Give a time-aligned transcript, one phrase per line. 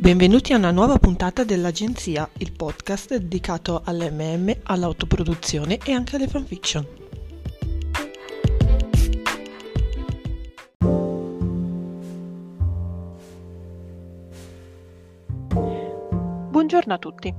[0.00, 6.86] Benvenuti a una nuova puntata dell'Agenzia, il podcast dedicato all'MM, all'autoproduzione e anche alle fanfiction.
[16.48, 17.34] Buongiorno a tutti.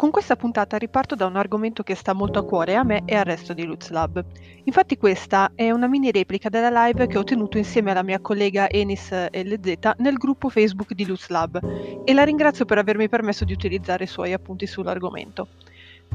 [0.00, 3.16] Con questa puntata riparto da un argomento che sta molto a cuore a me e
[3.16, 4.24] al resto di Lutz Lab.
[4.64, 8.70] Infatti questa è una mini replica della live che ho tenuto insieme alla mia collega
[8.70, 11.60] Enis LZ nel gruppo Facebook di Lutz Lab
[12.02, 15.48] e la ringrazio per avermi permesso di utilizzare i suoi appunti sull'argomento.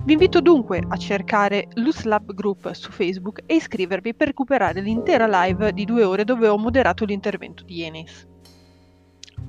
[0.04, 5.28] Vi invito dunque a cercare Lutz Lab Group su Facebook e iscrivervi per recuperare l'intera
[5.44, 8.28] live di due ore dove ho moderato l'intervento di Enis.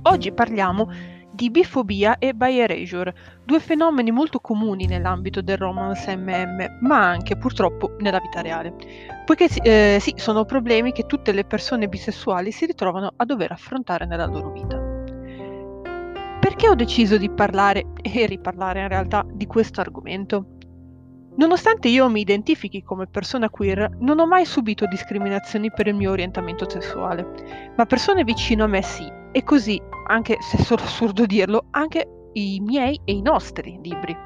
[0.02, 0.90] Oggi parliamo
[1.36, 7.36] di bifobia e by erasure, due fenomeni molto comuni nell'ambito del romance MM, ma anche
[7.36, 8.72] purtroppo nella vita reale,
[9.26, 14.06] poiché eh, sì, sono problemi che tutte le persone bisessuali si ritrovano a dover affrontare
[14.06, 14.80] nella loro vita.
[16.40, 20.54] Perché ho deciso di parlare e riparlare in realtà di questo argomento?
[21.36, 26.12] Nonostante io mi identifichi come persona queer, non ho mai subito discriminazioni per il mio
[26.12, 31.26] orientamento sessuale, ma persone vicino a me sì, e così, anche se è solo assurdo
[31.26, 34.16] dirlo, anche i miei e i nostri libri.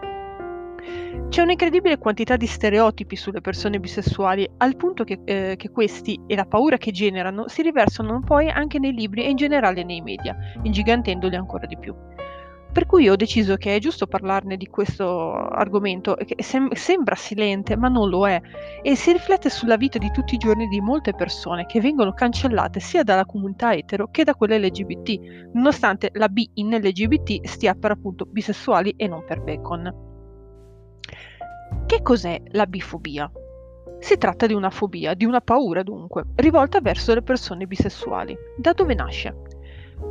[1.28, 6.36] C'è un'incredibile quantità di stereotipi sulle persone bisessuali, al punto che, eh, che, questi e
[6.36, 10.36] la paura che generano si riversano poi anche nei libri e in generale nei media,
[10.62, 11.92] ingigantendoli ancora di più.
[12.72, 17.76] Per cui ho deciso che è giusto parlarne di questo argomento, che sem- sembra silente,
[17.76, 18.40] ma non lo è,
[18.80, 22.78] e si riflette sulla vita di tutti i giorni di molte persone che vengono cancellate
[22.78, 27.90] sia dalla comunità etero che da quella LGBT, nonostante la B in LGBT stia per
[27.90, 30.08] appunto bisessuali e non per bacon.
[31.86, 33.28] Che cos'è la bifobia?
[33.98, 38.36] Si tratta di una fobia, di una paura dunque, rivolta verso le persone bisessuali.
[38.56, 39.34] Da dove nasce?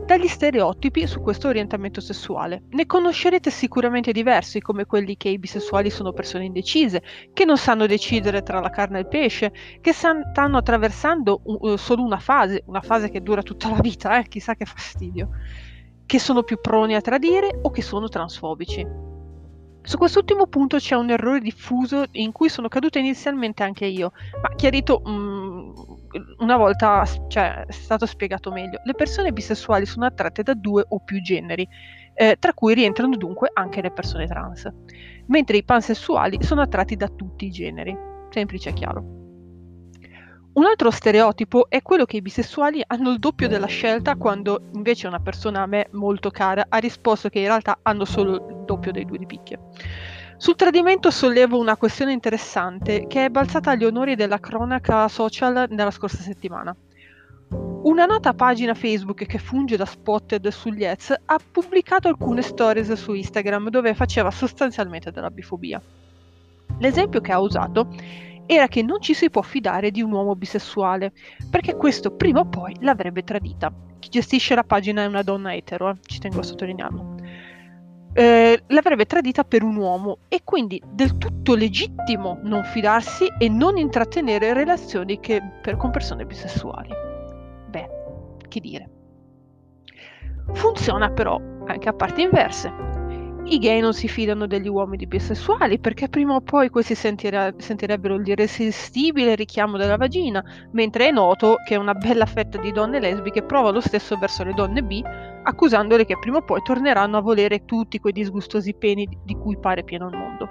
[0.06, 2.64] Dagli stereotipi su questo orientamento sessuale.
[2.70, 7.86] Ne conoscerete sicuramente diversi, come quelli che i bisessuali sono persone indecise, che non sanno
[7.86, 12.82] decidere tra la carne e il pesce, che stanno attraversando uh, solo una fase, una
[12.82, 15.30] fase che dura tutta la vita, eh, chissà che fastidio,
[16.06, 18.88] che sono più proni a tradire o che sono transfobici.
[19.82, 24.12] Su quest'ultimo punto c'è un errore diffuso in cui sono caduta inizialmente anche io,
[24.42, 25.72] ma chiarito mh, mm,
[26.38, 28.80] una volta cioè, è stato spiegato meglio.
[28.84, 31.68] Le persone bisessuali sono attratte da due o più generi,
[32.14, 34.70] eh, tra cui rientrano dunque anche le persone trans,
[35.28, 37.98] mentre i pansessuali sono attratti da tutti i generi.
[38.30, 39.18] Semplice e chiaro.
[40.52, 45.08] Un altro stereotipo è quello che i bisessuali hanno il doppio della scelta quando invece
[45.08, 48.92] una persona a me molto cara ha risposto che in realtà hanno solo il doppio
[48.92, 49.60] dei due di picchie.
[50.42, 55.92] Sul tradimento sollevo una questione interessante che è balzata agli onori della cronaca social nella
[55.92, 56.74] scorsa settimana.
[57.84, 63.14] Una nota pagina Facebook che funge da spotted sugli ads ha pubblicato alcune stories su
[63.14, 65.82] Instagram dove faceva sostanzialmente della bifobia.
[66.78, 67.90] L'esempio che ha usato
[68.46, 71.12] era che non ci si può fidare di un uomo bisessuale,
[71.50, 73.74] perché questo prima o poi l'avrebbe tradita.
[74.00, 75.96] Chi gestisce la pagina è una donna etero, eh?
[76.06, 77.19] ci tengo a sottolinearlo.
[78.12, 83.78] Eh, l'avrebbe tradita per un uomo e quindi del tutto legittimo non fidarsi e non
[83.78, 86.90] intrattenere relazioni che, per, con persone bisessuali.
[87.70, 87.90] Beh,
[88.48, 88.90] che dire.
[90.54, 92.99] Funziona però anche a parti inverse.
[93.52, 98.16] I gay non si fidano degli uomini bisessuali perché prima o poi questi sentire- sentirebbero
[98.16, 100.44] l'irresistibile richiamo della vagina,
[100.74, 104.54] mentre è noto che una bella fetta di donne lesbiche prova lo stesso verso le
[104.54, 105.04] donne bi,
[105.44, 109.84] accusandole che prima o poi torneranno a volere tutti quei disgustosi peni di cui pare
[109.84, 110.48] pieno il mondo.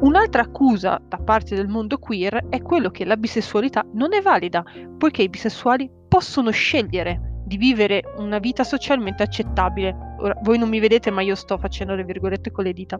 [0.00, 4.62] Un'altra accusa da parte del mondo queer è quello che la bisessualità non è valida,
[4.98, 10.07] poiché i bisessuali possono scegliere di vivere una vita socialmente accettabile.
[10.18, 12.98] Ora, voi non mi vedete, ma io sto facendo le virgolette con le dita.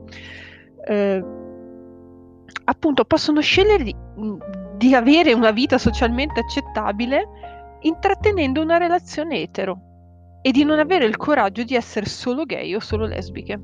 [0.86, 1.24] Eh,
[2.64, 3.94] appunto, possono scegliere di,
[4.76, 7.28] di avere una vita socialmente accettabile
[7.80, 9.80] intrattenendo una relazione etero
[10.42, 13.60] e di non avere il coraggio di essere solo gay o solo lesbiche.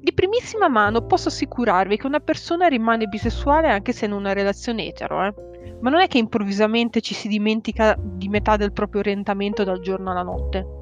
[0.00, 4.86] Di primissima mano posso assicurarvi che una persona rimane bisessuale anche se in una relazione
[4.86, 5.34] etero, eh?
[5.80, 10.10] ma non è che improvvisamente ci si dimentica di metà del proprio orientamento dal giorno
[10.10, 10.80] alla notte.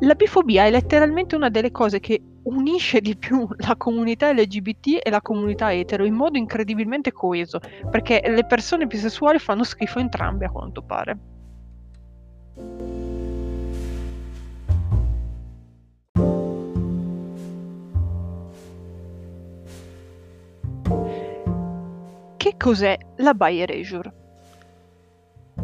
[0.00, 5.10] La bifobia è letteralmente una delle cose che unisce di più la comunità LGBT e
[5.10, 7.60] la comunità etero in modo incredibilmente coeso,
[7.90, 11.18] perché le persone bisessuali fanno schifo entrambe a quanto pare.
[22.36, 24.23] Che cos'è la by erasure?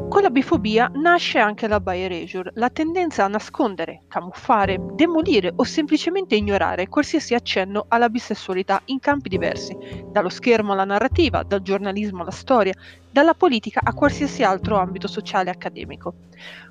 [0.08, 5.64] Con la bifobia nasce anche la bi erasure, la tendenza a nascondere, camuffare, demolire o
[5.64, 9.76] semplicemente ignorare qualsiasi accenno alla bisessualità in campi diversi,
[10.06, 12.74] dallo schermo alla narrativa, dal giornalismo alla storia,
[13.10, 16.14] dalla politica a qualsiasi altro ambito sociale e accademico.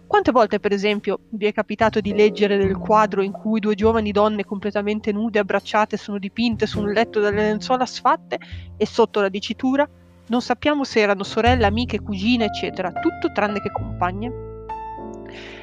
[0.07, 4.11] Quante volte, per esempio, vi è capitato di leggere del quadro in cui due giovani
[4.11, 8.39] donne completamente nude e abbracciate sono dipinte su un letto dalle lenzuola sfatte
[8.75, 9.87] e sotto la dicitura
[10.29, 14.47] non sappiamo se erano sorelle, amiche, cugine, eccetera, tutto tranne che compagne?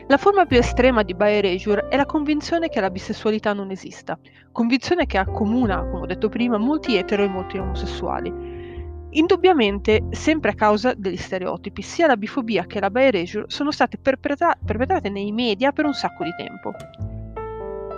[0.08, 4.16] La forma più estrema di bi erasure è la convinzione che la bisessualità non esista,
[4.52, 8.54] convinzione che accomuna, come ho detto prima, molti etero e molti omosessuali.
[9.10, 13.98] Indubbiamente, sempre a causa degli stereotipi, sia la bifobia che la bi erasure sono state
[13.98, 16.74] perpetra- perpetrate nei media per un sacco di tempo.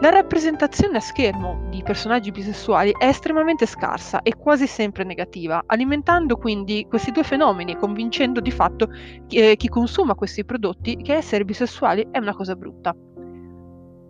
[0.00, 6.36] La rappresentazione a schermo di personaggi bisessuali è estremamente scarsa e quasi sempre negativa, alimentando
[6.36, 8.90] quindi questi due fenomeni e convincendo di fatto
[9.26, 12.94] chi, eh, chi consuma questi prodotti che essere bisessuali è una cosa brutta.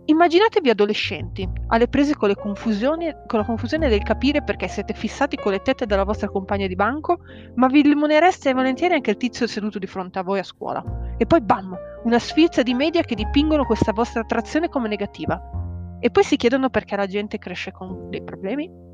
[0.05, 5.63] Immaginatevi adolescenti, alle prese con, con, la confusione del capire perché siete fissati con le
[5.63, 7.21] tette della vostra compagna di banco,
[7.55, 10.83] ma vi limonereste volentieri anche il tizio seduto di fronte a voi a scuola.
[11.17, 15.59] E poi bam, una sfilza di media che dipingono questa vostra attrazione come negativa.
[15.99, 18.87] E poi si chiedono perché la gente cresce con dei problemi?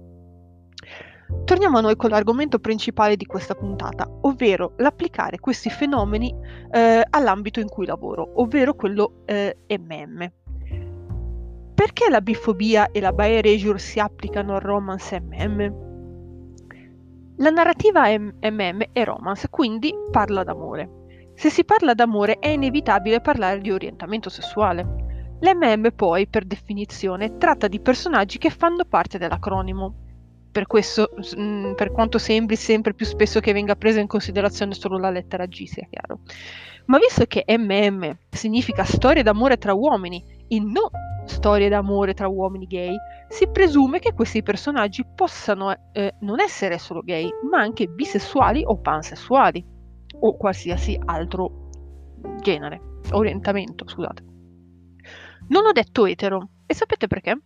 [1.44, 6.34] Torniamo a noi con l'argomento principale di questa puntata, ovvero l'applicare questi fenomeni
[6.72, 10.31] eh, all'ambito in cui lavoro, ovvero quello eh, MM.
[11.74, 15.84] Perché la bifobia e la bi erasure si applicano al romance MM?
[17.38, 20.90] La narrativa MM è romance, quindi parla d'amore.
[21.36, 25.04] Se si parla d'amore è inevitabile parlare di orientamento sessuale.
[25.40, 30.04] L'MM poi, per definizione, tratta di personaggi che fanno parte dell'acronimo.
[30.52, 34.98] Per questo, mm, per quanto sembri sempre più spesso che venga presa in considerazione solo
[34.98, 36.22] la lettera G, sia chiaro.
[36.86, 40.90] Ma visto che MM significa storie d'amore tra uomini e non
[41.26, 42.96] storie d'amore tra uomini gay,
[43.28, 48.78] si presume che questi personaggi possano eh, non essere solo gay, ma anche bisessuali o
[48.78, 49.66] pansessuali,
[50.20, 51.70] o qualsiasi altro
[52.42, 54.35] genere, orientamento, scusate.
[55.47, 56.50] Non ho detto etero.
[56.65, 57.39] E sapete perché?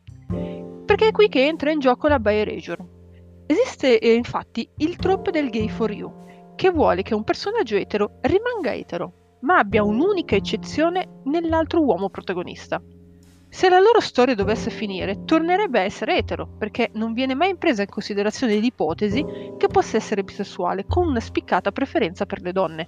[0.85, 2.97] Perché è qui che entra in gioco la bi erasure.
[3.45, 8.19] Esiste eh, infatti il trope del gay for you, che vuole che un personaggio etero
[8.21, 12.81] rimanga etero, ma abbia un'unica eccezione nell'altro uomo protagonista.
[13.51, 17.81] Se la loro storia dovesse finire, tornerebbe a essere etero, perché non viene mai presa
[17.81, 19.25] in considerazione l'ipotesi
[19.57, 22.87] che possa essere bisessuale, con una spiccata preferenza per le donne,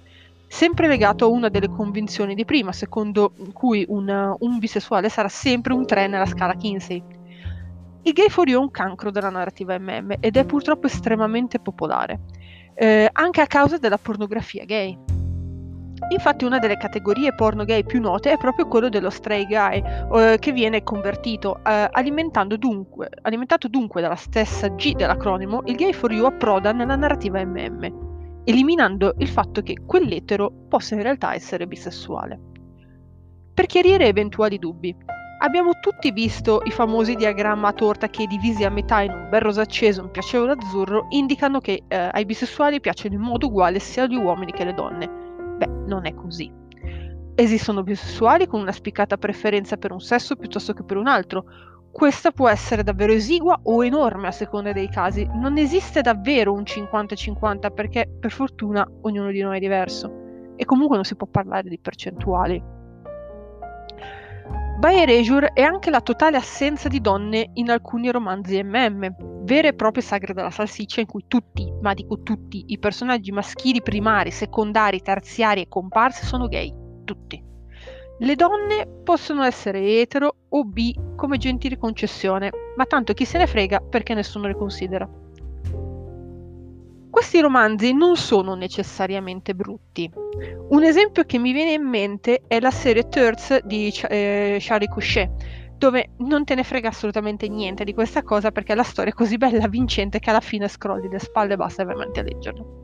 [0.52, 5.72] sempre legato a una delle convinzioni di prima, secondo cui un, un bisessuale sarà sempre
[5.72, 7.02] un 3 nella scala Kinsey.
[8.02, 12.20] Il gay you è un cancro della narrativa MM ed è purtroppo estremamente popolare,
[12.74, 14.96] eh, anche a causa della pornografia gay.
[16.10, 19.82] Infatti una delle categorie porno gay più note è proprio quello dello stray guy,
[20.14, 21.88] eh, che viene convertito, eh,
[22.58, 28.10] dunque, alimentato dunque dalla stessa G dell'acronimo, il gay for you approda nella narrativa MM
[28.44, 32.40] eliminando il fatto che quell'etero possa in realtà essere bisessuale.
[33.54, 34.94] Per chiarire eventuali dubbi,
[35.40, 39.40] abbiamo tutti visto i famosi diagramma a torta che divisi a metà in un bel
[39.40, 43.78] rosa acceso e un piacevole azzurro indicano che eh, ai bisessuali piacciono in modo uguale
[43.78, 45.08] sia gli uomini che le donne.
[45.58, 46.50] Beh, non è così.
[47.34, 51.44] Esistono bisessuali con una spiccata preferenza per un sesso piuttosto che per un altro,
[51.92, 55.28] questa può essere davvero esigua o enorme a seconda dei casi.
[55.34, 60.10] Non esiste davvero un 50-50 perché per fortuna ognuno di noi è diverso
[60.56, 62.80] e comunque non si può parlare di percentuali.
[64.78, 69.74] By Erasure è anche la totale assenza di donne in alcuni romanzi MM, vere e
[69.74, 75.00] proprie sagre della salsiccia in cui tutti, ma dico tutti, i personaggi maschili primari, secondari,
[75.00, 76.74] terziari e comparsi sono gay.
[77.04, 77.51] Tutti.
[78.22, 83.48] Le donne possono essere etero o bi come gentile concessione, ma tanto chi se ne
[83.48, 85.08] frega perché nessuno le considera.
[87.10, 90.08] Questi romanzi non sono necessariamente brutti.
[90.68, 95.30] Un esempio che mi viene in mente è la serie Thirds di eh, Charlie Couchet,
[95.76, 99.36] dove non te ne frega assolutamente niente di questa cosa perché la storia è così
[99.36, 102.81] bella, vincente, che alla fine scrolli le spalle e basta veramente a leggerlo.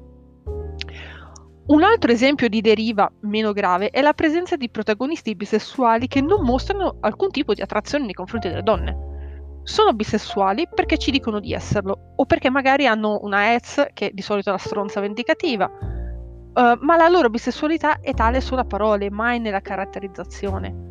[1.69, 6.43] Un altro esempio di deriva meno grave è la presenza di protagonisti bisessuali che non
[6.43, 9.61] mostrano alcun tipo di attrazione nei confronti delle donne.
[9.65, 14.23] Sono bisessuali perché ci dicono di esserlo, o perché magari hanno una EZ, che di
[14.23, 19.11] solito è la stronza vendicativa, uh, ma la loro bisessualità è tale solo a parole,
[19.11, 20.87] mai nella caratterizzazione.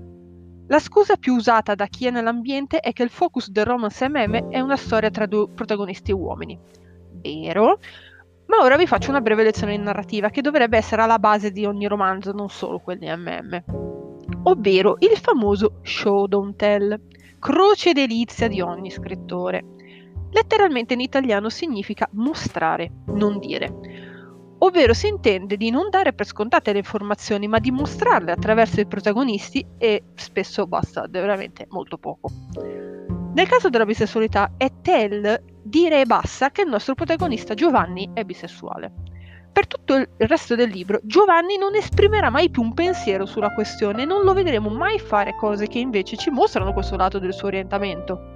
[0.68, 4.50] La scusa più usata da chi è nell'ambiente è che il focus del romance MM
[4.52, 6.60] è una storia tra due protagonisti uomini.
[7.20, 7.80] Vero,
[8.48, 11.66] Ma ora vi faccio una breve lezione di narrativa che dovrebbe essere alla base di
[11.66, 13.64] ogni romanzo, non solo quelli MM,
[14.44, 17.00] ovvero il famoso show don't tell,
[17.40, 19.66] croce delizia di ogni scrittore.
[20.32, 24.06] Letteralmente in italiano significa mostrare, non dire.
[24.60, 28.88] Ovvero si intende di non dare per scontate le informazioni, ma di mostrarle attraverso i
[28.88, 32.32] protagonisti e spesso basta veramente molto poco.
[33.34, 38.24] Nel caso della bisessualità è tell dire e basta che il nostro protagonista Giovanni è
[38.24, 38.92] bisessuale.
[39.52, 44.04] Per tutto il resto del libro Giovanni non esprimerà mai più un pensiero sulla questione
[44.04, 47.48] e non lo vedremo mai fare cose che invece ci mostrano questo lato del suo
[47.48, 48.36] orientamento.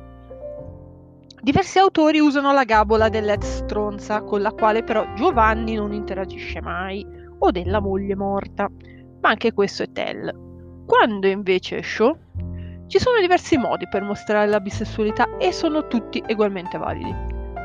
[1.44, 7.04] Diversi autori usano la gabola dell'ex stronza, con la quale però Giovanni non interagisce mai,
[7.40, 8.70] o della moglie morta,
[9.22, 10.86] ma anche questo è Tell.
[10.86, 12.16] Quando invece è Show,
[12.91, 17.15] ci sono diversi modi per mostrare la bisessualità e sono tutti ugualmente validi.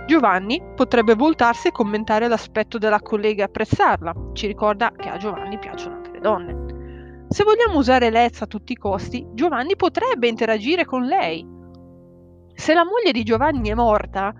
[0.06, 5.58] Giovanni potrebbe voltarsi e commentare l'aspetto della collega e apprezzarla, ci ricorda che a Giovanni
[5.58, 7.24] piacciono anche le donne.
[7.28, 11.44] Se vogliamo usare Lez a tutti i costi, Giovanni potrebbe interagire con lei.
[12.54, 14.32] Se la moglie di Giovanni è morta,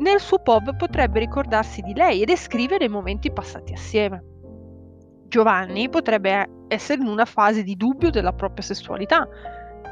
[0.00, 4.24] nel suo pub potrebbe ricordarsi di lei e descrivere i momenti passati assieme.
[5.28, 9.28] Giovanni potrebbe essere in una fase di dubbio della propria sessualità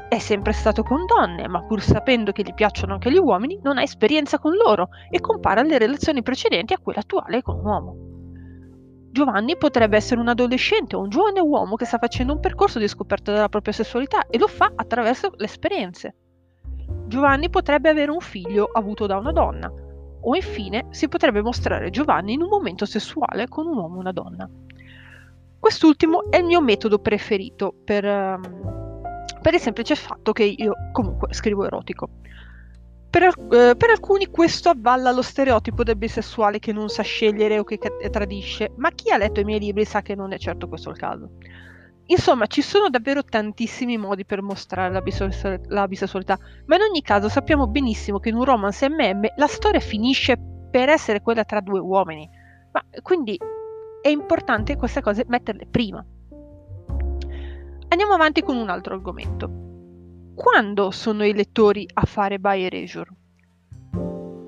[0.07, 3.77] è sempre stato con donne, ma pur sapendo che gli piacciono anche gli uomini, non
[3.77, 7.95] ha esperienza con loro e compara le relazioni precedenti a quella attuale con un uomo.
[9.11, 12.87] Giovanni potrebbe essere un adolescente o un giovane uomo che sta facendo un percorso di
[12.87, 16.15] scoperta della propria sessualità e lo fa attraverso le esperienze.
[17.07, 19.71] Giovanni potrebbe avere un figlio avuto da una donna,
[20.21, 24.11] o infine si potrebbe mostrare Giovanni in un momento sessuale con un uomo o una
[24.11, 24.49] donna.
[25.59, 28.84] Quest'ultimo è il mio metodo preferito per, um,
[29.45, 32.09] per il semplice fatto che io comunque scrivo erotico.
[33.11, 37.63] Per, eh, per, alcuni questo avvalla lo stereotipo del bisessuale che non sa scegliere o
[37.63, 37.77] che
[38.09, 40.97] tradisce, ma chi ha letto i miei libri sa che non è certo questo il
[40.97, 41.29] caso.
[42.07, 47.03] Insomma, ci sono davvero tantissimi modi per mostrare la, bisessual- la bisessualità, ma in ogni
[47.03, 50.39] caso sappiamo benissimo che in un romance MM la storia finisce
[50.71, 52.27] per essere quella tra due uomini.
[52.71, 53.37] Ma quindi
[54.01, 56.03] è importante queste cose metterle prima.
[57.95, 59.49] Andiamo avanti con un altro argomento.
[60.35, 63.09] Quando sono i lettori a fare by erasure?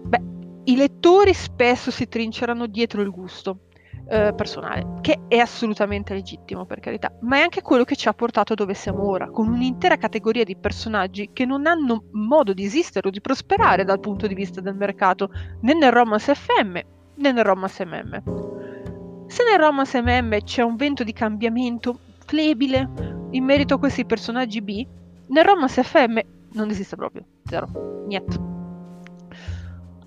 [0.04, 0.22] Beh,
[0.66, 3.68] i lettori spesso si trincerano dietro il gusto
[4.10, 8.13] eh, personale, che è assolutamente legittimo per carità, ma è anche quello che ci ha
[8.13, 13.08] portato dove siamo ora, con un'intera categoria di personaggi che non hanno modo di esistere
[13.08, 15.30] o di prosperare dal punto di vista del mercato,
[15.62, 16.74] né nel romance FM
[17.16, 19.25] né nel romance MM.
[19.27, 24.62] Se nel romance MM c'è un vento di cambiamento flebile, in merito a questi personaggi
[24.62, 24.86] B,
[25.28, 26.20] nel romance FM
[26.54, 28.56] non esiste proprio, zero, niente.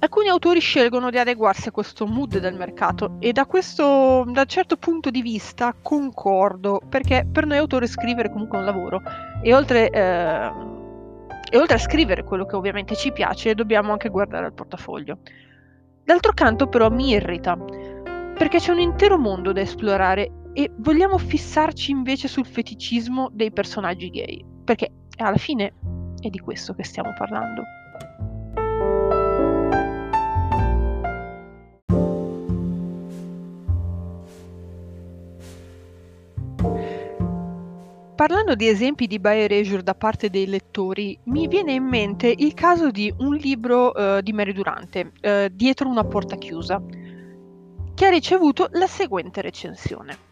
[0.02, 4.46] Alcuni autori scelgono di adeguarsi a questo mood del mercato e da questo, da un
[4.46, 9.02] certo punto di vista, concordo, perché per noi autori scrivere comunque è un lavoro
[9.42, 10.50] e oltre, eh,
[11.50, 15.18] e oltre a scrivere quello che ovviamente ci piace, dobbiamo anche guardare al portafoglio.
[16.02, 17.58] D'altro canto però mi irrita,
[18.38, 24.10] perché c'è un intero mondo da esplorare e vogliamo fissarci invece sul feticismo dei personaggi
[24.10, 25.72] gay, perché alla fine
[26.20, 27.62] è di questo che stiamo parlando.
[38.20, 42.90] Parlando di esempi di by da parte dei lettori, mi viene in mente il caso
[42.90, 46.82] di un libro uh, di Mary Durante, uh, Dietro una porta chiusa,
[47.94, 50.29] che ha ricevuto la seguente recensione.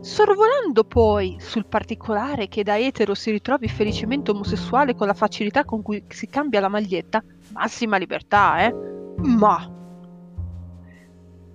[0.00, 5.82] Sorvolando poi sul particolare che da etero si ritrovi felicemente omosessuale con la facilità con
[5.82, 8.74] cui si cambia la maglietta, massima libertà, eh?
[9.16, 9.68] Ma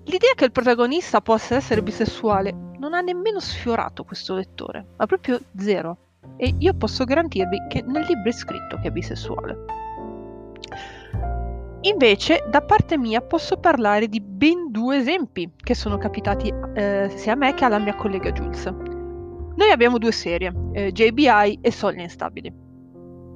[0.03, 5.39] l'idea che il protagonista possa essere bisessuale non ha nemmeno sfiorato questo lettore, ma proprio
[5.55, 5.97] zero.
[6.37, 9.65] E io posso garantirvi che nel libro è scritto che è bisessuale.
[11.83, 17.33] Invece, da parte mia, posso parlare di ben due esempi che sono capitati eh, sia
[17.33, 18.65] a me che alla mia collega Jules.
[18.65, 22.53] Noi abbiamo due serie, eh, JBI e Soglie Instabili.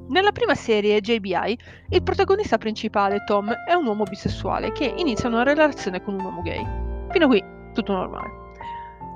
[0.09, 1.57] Nella prima serie, JBI,
[1.89, 6.43] il protagonista principale, Tom, è un uomo bisessuale che inizia una relazione con un uomo
[6.43, 6.63] gay.
[7.09, 8.44] Fino a qui, tutto normale.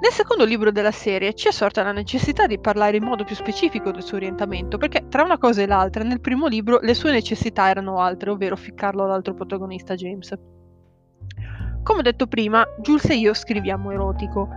[0.01, 3.35] Nel secondo libro della serie ci è sorta la necessità di parlare in modo più
[3.35, 7.11] specifico del suo orientamento, perché tra una cosa e l'altra, nel primo libro le sue
[7.11, 10.33] necessità erano altre, ovvero ficcarlo all'altro protagonista James.
[11.83, 14.47] Come detto prima, Jules e io scriviamo erotico,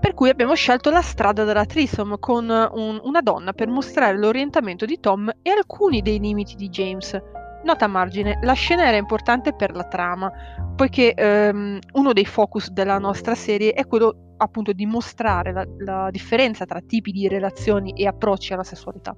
[0.00, 4.84] per cui abbiamo scelto la strada della trisom con un, una donna per mostrare l'orientamento
[4.84, 7.20] di Tom e alcuni dei limiti di James,
[7.66, 10.30] Nota a margine, la scena era importante per la trama,
[10.76, 16.10] poiché ehm, uno dei focus della nostra serie è quello appunto di mostrare la, la
[16.12, 19.16] differenza tra tipi di relazioni e approcci alla sessualità.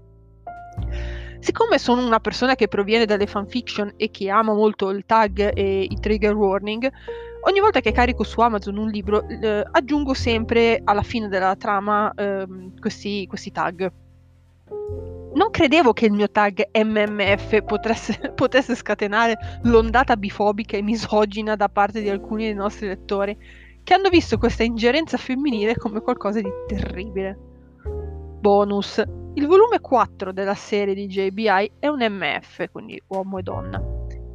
[1.40, 5.82] Siccome sono una persona che proviene dalle fanfiction e che ama molto il tag e
[5.82, 6.90] i trigger warning,
[7.42, 12.10] ogni volta che carico su Amazon un libro eh, aggiungo sempre alla fine della trama
[12.14, 12.46] eh,
[12.80, 13.92] questi, questi tag
[15.34, 21.68] non credevo che il mio tag MMF potesse, potesse scatenare l'ondata bifobica e misogina da
[21.68, 23.36] parte di alcuni dei nostri lettori,
[23.82, 27.38] che hanno visto questa ingerenza femminile come qualcosa di terribile.
[28.40, 29.02] Bonus.
[29.34, 33.82] Il volume 4 della serie di JBI è un MF, quindi uomo e donna.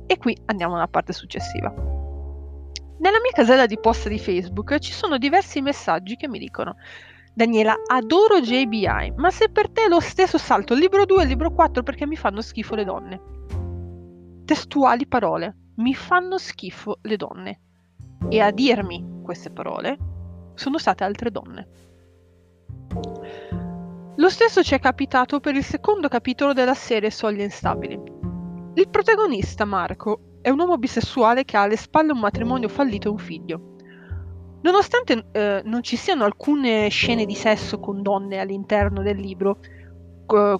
[0.05, 1.69] E qui andiamo alla parte successiva.
[1.69, 6.75] Nella mia casella di posta di Facebook ci sono diversi messaggi che mi dicono
[7.35, 11.23] Daniela, adoro JBI, ma se per te è lo stesso salto il libro 2 e
[11.23, 13.21] il libro 4 perché mi fanno schifo le donne.
[14.45, 17.61] Testuali parole, mi fanno schifo le donne.
[18.29, 19.97] E a dirmi queste parole
[20.53, 21.67] sono state altre donne.
[24.17, 27.99] Lo stesso ci è capitato per il secondo capitolo della serie Soglie instabili.
[28.75, 33.11] Il protagonista, Marco, è un uomo bisessuale che ha alle spalle un matrimonio fallito e
[33.11, 33.72] un figlio.
[34.63, 40.59] Nonostante eh, non ci siano alcune scene di sesso con donne all'interno del libro, eh,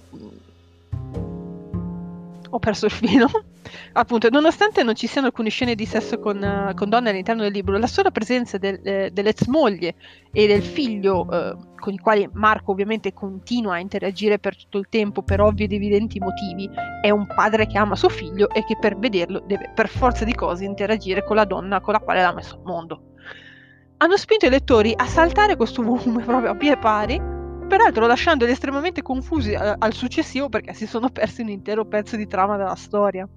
[2.50, 3.26] ho perso il filo.
[3.96, 7.52] Appunto, nonostante non ci siano alcune scene di sesso con, uh, con donne all'interno del
[7.52, 9.94] libro, la sola presenza del, eh, dell'ex moglie
[10.30, 14.86] e del figlio, eh, con i quali Marco ovviamente continua a interagire per tutto il
[14.90, 16.68] tempo per ovvi ed evidenti motivi,
[17.00, 20.34] è un padre che ama suo figlio e che per vederlo deve per forza di
[20.34, 23.13] cose interagire con la donna con la quale l'ha messo al mondo
[23.98, 27.20] hanno spinto i lettori a saltare questo volume proprio a pie pari,
[27.68, 32.26] peraltro lasciandoli estremamente confusi eh, al successivo perché si sono persi un intero pezzo di
[32.26, 33.28] trama della storia.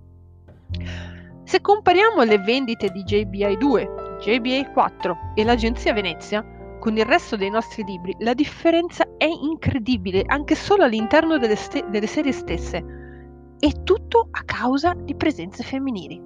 [1.43, 6.45] Se compariamo le vendite di JBI 2, JBI 4 e l'agenzia Venezia
[6.79, 11.85] con il resto dei nostri libri, la differenza è incredibile anche solo all'interno delle, ste-
[11.89, 12.83] delle serie stesse.
[13.59, 16.21] E tutto a causa di presenze femminili.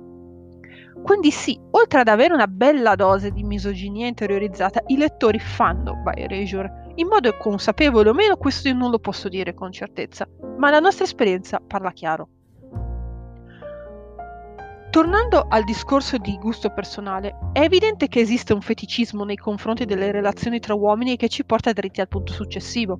[1.03, 6.21] Quindi sì, oltre ad avere una bella dose di misoginia interiorizzata, i lettori fanno by
[6.21, 6.91] erasure.
[6.95, 10.79] In modo consapevole o meno, questo io non lo posso dire con certezza, ma la
[10.79, 12.29] nostra esperienza parla chiaro.
[14.91, 20.11] Tornando al discorso di gusto personale, è evidente che esiste un feticismo nei confronti delle
[20.11, 22.99] relazioni tra uomini che ci porta dritti al punto successivo.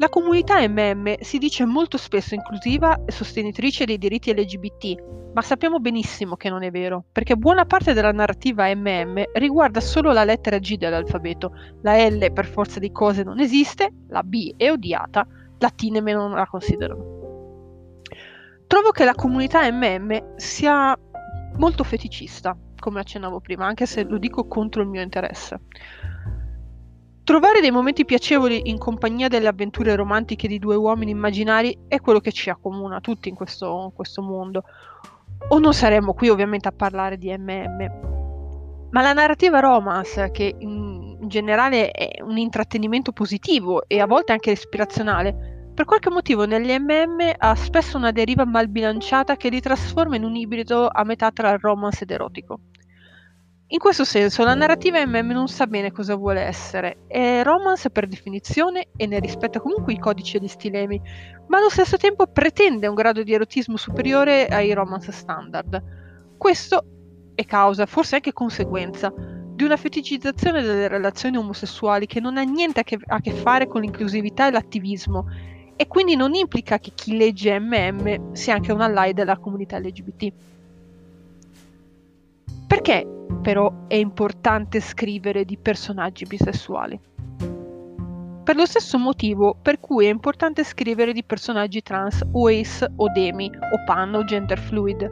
[0.00, 5.78] La comunità MM si dice molto spesso inclusiva e sostenitrice dei diritti LGBT, ma sappiamo
[5.78, 10.56] benissimo che non è vero, perché buona parte della narrativa MM riguarda solo la lettera
[10.56, 11.52] G dell'alfabeto.
[11.82, 15.26] La L per forza di cose non esiste, la B è odiata,
[15.58, 17.98] la T nemmeno non la considerano.
[18.66, 20.98] Trovo che la comunità MM sia
[21.58, 25.60] molto feticista, come accennavo prima, anche se lo dico contro il mio interesse.
[27.30, 32.18] Trovare dei momenti piacevoli in compagnia delle avventure romantiche di due uomini immaginari è quello
[32.18, 34.64] che ci accomuna tutti in questo, in questo mondo.
[35.50, 38.88] O non saremmo qui ovviamente a parlare di MM.
[38.90, 44.50] Ma la narrativa romance, che in, generale è un intrattenimento positivo e a volte anche
[44.50, 50.16] ispirazionale, per qualche motivo negli MM ha spesso una deriva mal bilanciata che li trasforma
[50.16, 52.58] in un ibrido a metà tra romance ed erotico.
[53.72, 58.08] In questo senso, la narrativa MM non sa bene cosa vuole essere, è romance per
[58.08, 61.00] definizione e ne rispetta comunque i codici e gli stilemi,
[61.46, 65.80] ma allo stesso tempo pretende un grado di erotismo superiore ai romance standard.
[66.36, 66.84] Questo
[67.36, 72.80] è causa, forse anche conseguenza, di una feticizzazione delle relazioni omosessuali che non ha niente
[72.80, 75.26] a che, a che fare con l'inclusività e l'attivismo
[75.76, 80.32] e quindi non implica che chi legge MM sia anche un ally della comunità LGBT.
[82.70, 83.04] Perché
[83.42, 87.00] però è importante scrivere di personaggi bisessuali?
[88.44, 93.10] Per lo stesso motivo per cui è importante scrivere di personaggi trans o ace o
[93.10, 95.02] demi o pan o gender fluid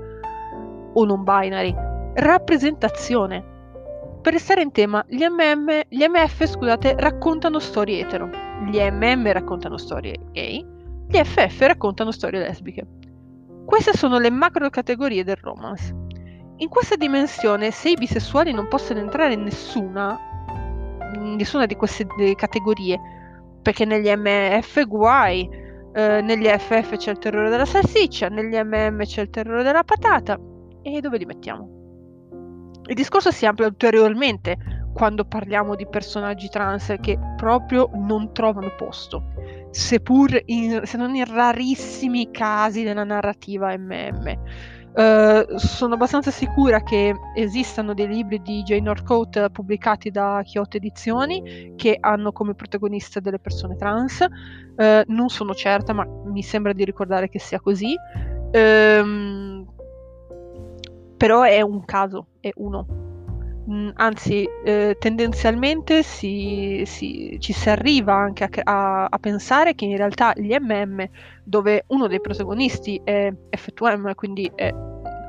[0.92, 1.74] o non binary.
[2.14, 3.44] Rappresentazione.
[4.22, 8.30] Per restare in tema, gli, MM, gli MF scusate, raccontano storie etero,
[8.70, 10.64] gli MM raccontano storie gay,
[11.08, 12.86] gli FF raccontano storie lesbiche.
[13.66, 16.06] Queste sono le macro categorie del romance.
[16.60, 20.18] In questa dimensione, se i bisessuali non possono entrare in nessuna,
[21.14, 22.98] in nessuna di queste categorie,
[23.62, 25.48] perché negli MF guai,
[25.92, 30.36] eh, negli FF c'è il terrore della salsiccia, negli MM c'è il terrore della patata,
[30.82, 31.76] e dove li mettiamo?
[32.86, 34.56] Il discorso si amplia ulteriormente
[34.94, 39.22] quando parliamo di personaggi trans che proprio non trovano posto,
[39.70, 44.77] seppur in, se non in rarissimi casi della narrativa MM.
[44.98, 51.74] Uh, sono abbastanza sicura che esistano dei libri di Jane Orcoat pubblicati da Kyoto Edizioni
[51.76, 54.26] che hanno come protagonista delle persone trans.
[54.76, 57.94] Uh, non sono certa, ma mi sembra di ricordare che sia così.
[58.52, 59.64] Um,
[61.16, 62.86] però è un caso, è uno.
[63.70, 69.84] Mm, anzi, eh, tendenzialmente si, si, ci si arriva anche a, a, a, pensare che
[69.84, 71.06] in realtà gli MM,
[71.44, 74.72] dove uno dei protagonisti è F2M, quindi è,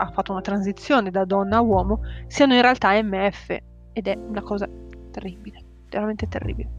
[0.01, 3.57] ha fatto una transizione da donna a uomo, siano in realtà MF
[3.93, 4.67] ed è una cosa
[5.11, 6.77] terribile, veramente terribile.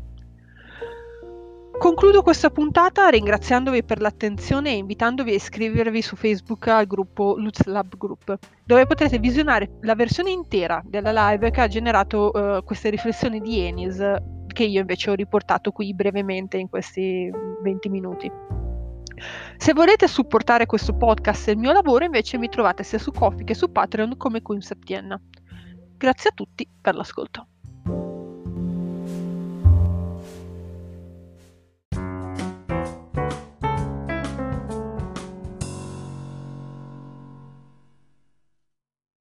[1.78, 7.64] Concludo questa puntata ringraziandovi per l'attenzione e invitandovi a iscrivervi su Facebook al gruppo Lutz
[7.64, 12.90] Lab Group, dove potrete visionare la versione intera della live che ha generato uh, queste
[12.90, 13.98] riflessioni di Enis,
[14.48, 17.30] che io invece ho riportato qui brevemente in questi
[17.62, 18.30] 20 minuti.
[19.56, 23.44] Se volete supportare questo podcast e il mio lavoro, invece mi trovate sia su Coffee
[23.44, 25.20] che su Patreon come Queen Septienna.
[25.96, 27.46] Grazie a tutti per l'ascolto.